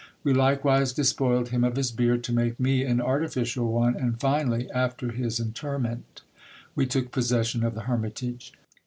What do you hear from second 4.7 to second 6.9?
after his interment, we